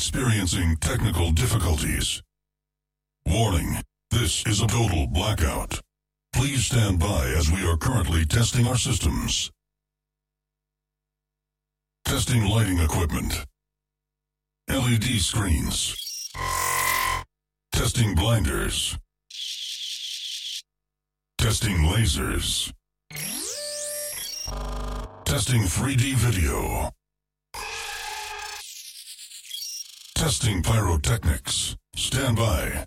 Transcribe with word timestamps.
experiencing 0.00 0.76
technical 0.78 1.30
difficulties. 1.30 2.22
Warning, 3.26 3.76
this 4.10 4.42
is 4.46 4.62
a 4.62 4.66
total 4.66 5.06
blackout. 5.06 5.78
Please 6.32 6.64
stand 6.64 6.98
by 6.98 7.26
as 7.36 7.52
we 7.52 7.62
are 7.68 7.76
currently 7.76 8.24
testing 8.24 8.66
our 8.66 8.78
systems. 8.78 9.50
Testing 12.06 12.46
lighting 12.46 12.78
equipment. 12.78 13.44
LED 14.70 15.20
screens. 15.20 16.32
Testing 17.70 18.14
blinders. 18.14 18.96
Testing 21.36 21.76
lasers. 21.92 22.72
Testing 25.26 25.60
3D 25.60 26.14
video. 26.14 26.90
Testing 30.20 30.62
pyrotechnics. 30.62 31.76
Stand 31.96 32.36
by. 32.36 32.84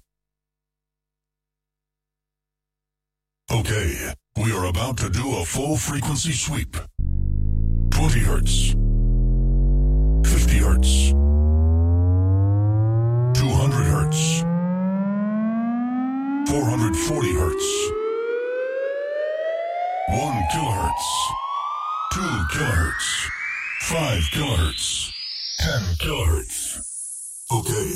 Okay, 3.52 4.14
we 4.38 4.52
are 4.52 4.66
about 4.66 4.98
to 5.00 5.10
do 5.10 5.38
a 5.38 5.44
full 5.44 5.76
frequency 5.76 6.32
sweep. 6.32 6.78
20 7.90 8.20
hertz. 8.20 8.76
50 10.32 10.58
hertz. 10.60 11.10
200 13.42 13.84
hertz. 13.84 14.42
440 16.52 17.34
hertz. 17.34 17.66
1 20.10 20.48
kilohertz. 20.52 21.34
2 22.14 22.22
kilohertz. 22.52 23.30
5 23.90 24.30
kilohertz. 24.30 25.12
10 25.58 25.98
kilohertz. 25.98 26.93
Okay. 27.54 27.94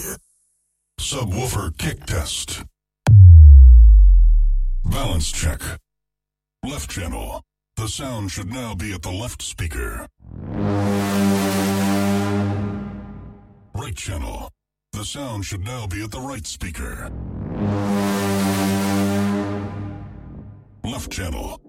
Subwoofer 0.99 1.75
kick 1.79 2.05
test. 2.05 2.63
Balance 4.85 5.31
check. 5.31 5.61
Left 6.63 6.87
channel. 6.87 7.41
The 7.75 7.87
sound 7.87 8.29
should 8.29 8.51
now 8.51 8.75
be 8.75 8.93
at 8.93 9.01
the 9.01 9.11
left 9.11 9.41
speaker. 9.41 10.05
Right 13.73 13.95
channel. 13.95 14.51
The 14.93 15.03
sound 15.03 15.45
should 15.45 15.63
now 15.65 15.87
be 15.87 16.03
at 16.03 16.11
the 16.11 16.21
right 16.21 16.45
speaker. 16.45 17.11
Left 20.83 21.11
channel. 21.11 21.59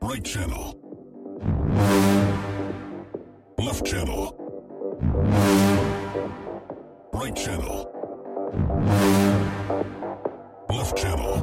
Right 0.00 0.24
channel. 0.24 0.76
Left 3.58 3.84
channel. 3.84 4.49
Right 5.02 5.16
channel. 7.34 7.90
Left 10.68 10.94
channel. 10.94 11.40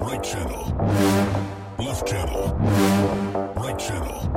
Right 0.00 0.22
channel. 0.22 0.72
Left 1.78 2.06
channel. 2.06 2.54
Right 3.56 3.76
channel. 3.76 4.30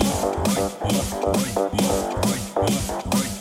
Left, 0.00 0.48
right, 0.48 0.82
left, 0.82 1.12
right, 1.22 1.56
left, 1.74 2.14
right, 2.24 2.56
left, 2.56 3.06
right, 3.14 3.39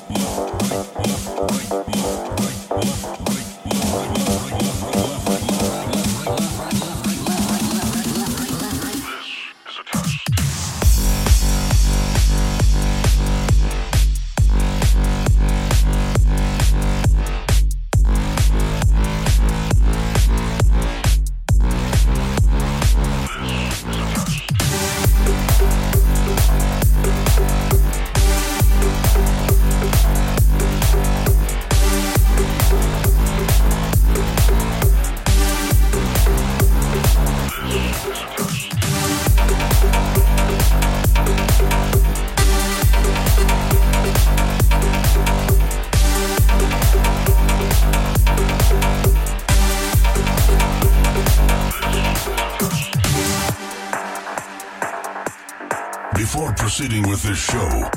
proceeding 56.79 57.09
with 57.09 57.21
this 57.23 57.37
show, 57.37 57.89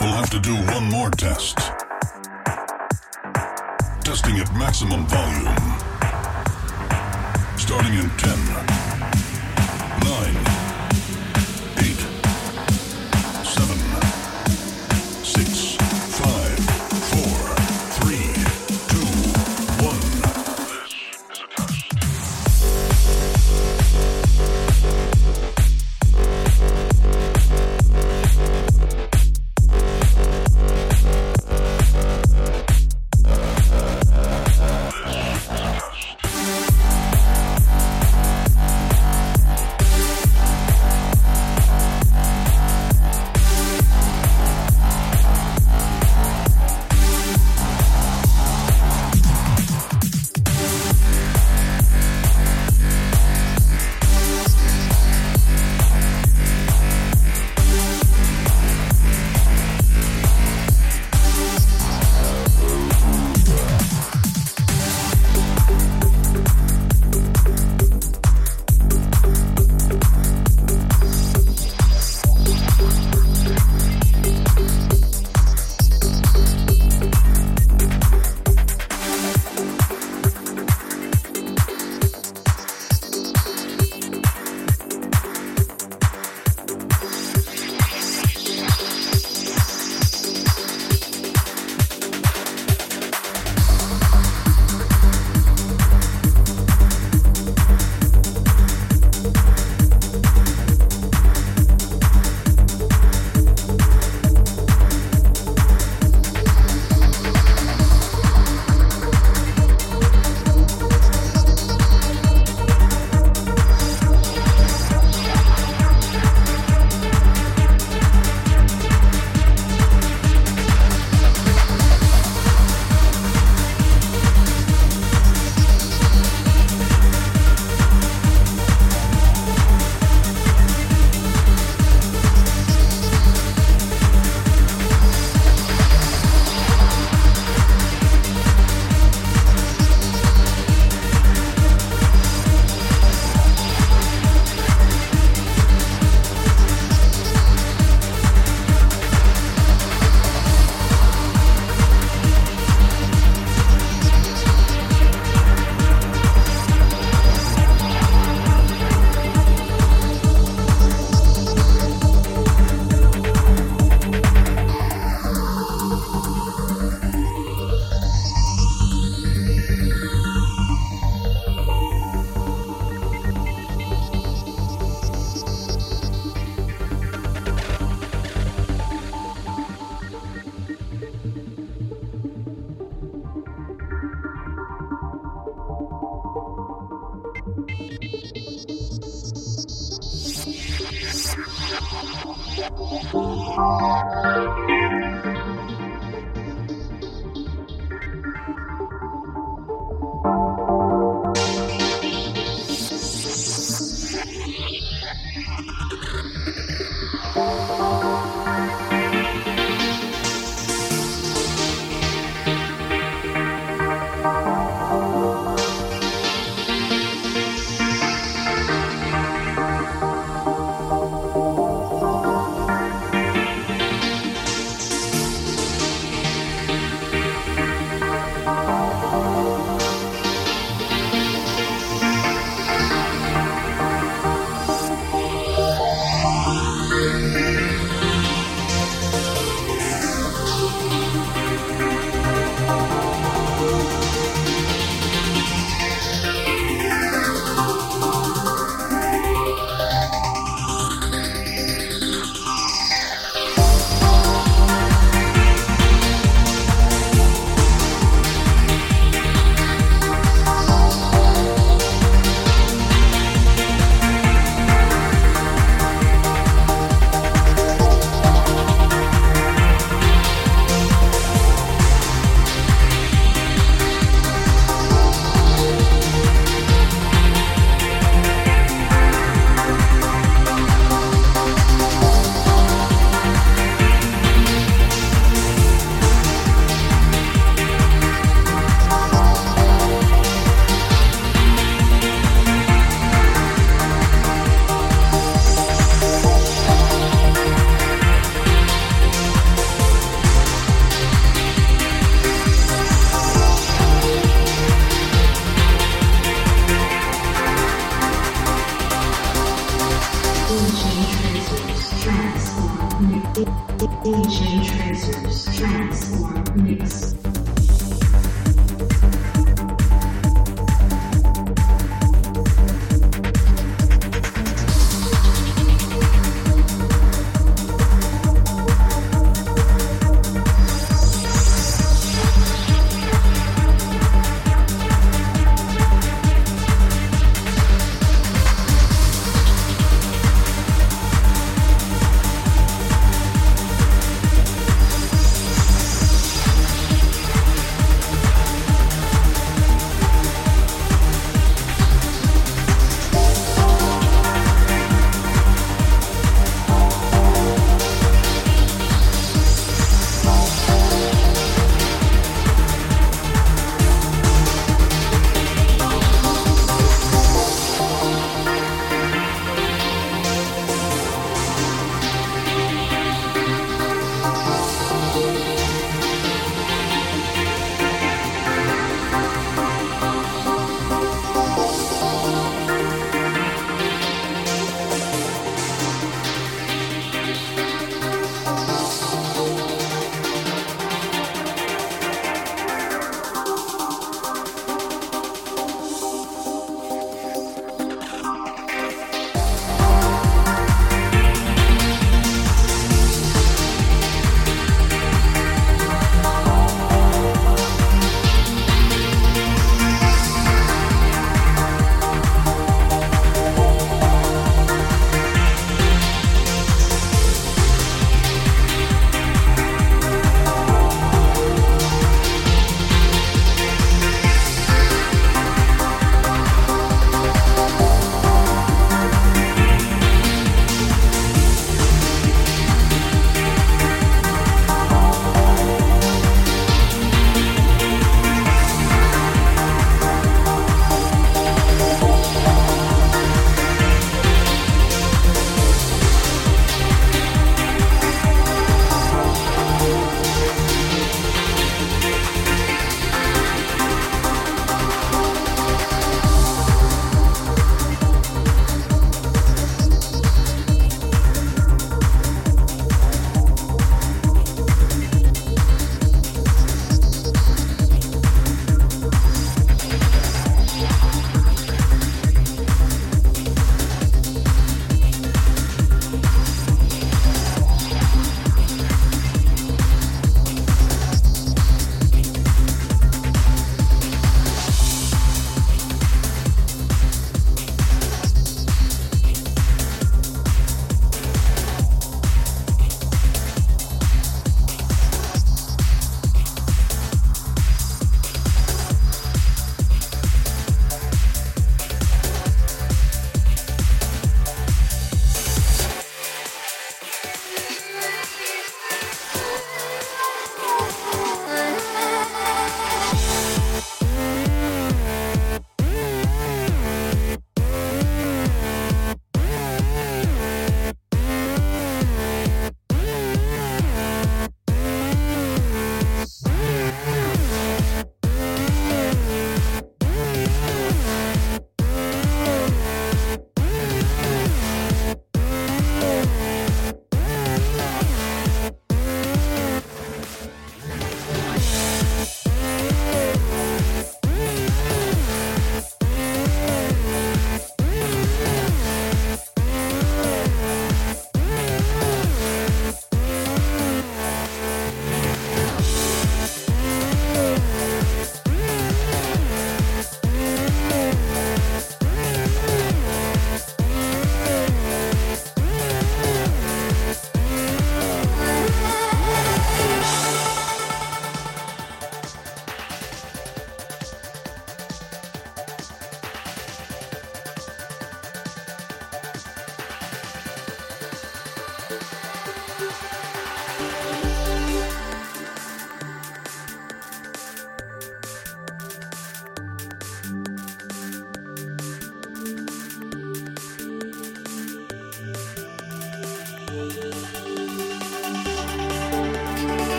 we'll 0.00 0.12
have 0.12 0.28
to 0.28 0.38
do 0.38 0.54
one 0.74 0.84
more 0.90 1.08
test. 1.12 1.56
Testing 4.04 4.38
at 4.38 4.54
maximum 4.54 5.06
volume. 5.06 5.61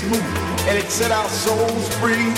this 0.00 0.66
and 0.68 0.78
it 0.78 0.90
set 0.90 1.10
our 1.12 1.28
souls 1.28 1.88
free. 1.98 2.30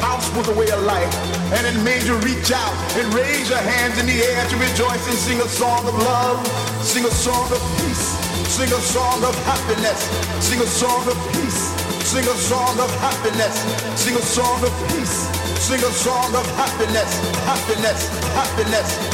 House 0.00 0.28
was 0.36 0.48
a 0.48 0.54
way 0.54 0.68
of 0.70 0.82
life 0.84 1.12
and 1.54 1.66
it 1.66 1.76
made 1.82 2.02
you 2.02 2.16
reach 2.18 2.52
out 2.52 2.74
and 2.98 3.12
raise 3.14 3.48
your 3.48 3.58
hands 3.58 3.98
in 3.98 4.06
the 4.06 4.18
air 4.20 4.46
to 4.48 4.56
rejoice 4.56 5.04
and 5.08 5.16
sing 5.16 5.40
a 5.40 5.48
song 5.48 5.86
of 5.86 5.94
love, 5.94 6.46
sing 6.82 7.04
a 7.04 7.10
song 7.10 7.50
of 7.52 7.60
peace, 7.80 8.18
sing 8.52 8.68
a 8.68 8.82
song 8.82 9.24
of 9.24 9.34
happiness, 9.44 10.04
sing 10.44 10.60
a 10.60 10.66
song 10.66 11.08
of 11.08 11.16
peace, 11.32 11.72
sing 12.04 12.24
a 12.24 12.36
song 12.36 12.78
of 12.78 12.90
happiness, 13.00 13.64
sing 13.96 14.14
a 14.14 14.22
song 14.22 14.62
of 14.62 14.72
peace, 14.88 15.28
sing 15.58 15.80
a 15.80 15.92
song 15.92 16.34
of 16.34 16.46
happiness, 16.56 17.10
happiness, 17.48 18.08
happiness. 18.34 19.13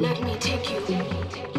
Let 0.00 0.18
me 0.22 0.34
take 0.38 0.70
you. 0.70 1.49